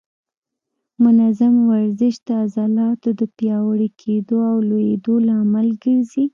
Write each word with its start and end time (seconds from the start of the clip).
منظم 1.03 1.55
ورزش 1.71 2.15
د 2.27 2.29
عضلاتو 2.43 3.09
د 3.19 3.21
پیاوړي 3.37 3.89
کېدو 4.01 4.37
او 4.49 4.57
لویېدو 4.69 5.15
لامل 5.27 5.67
ګرځي. 5.83 6.25